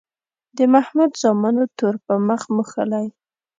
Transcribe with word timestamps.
د 0.57 0.59
محمود 0.73 1.11
زامنو 1.21 1.63
تور 1.77 1.95
په 2.05 2.13
مخ 2.27 2.41
موښلی. 2.55 3.07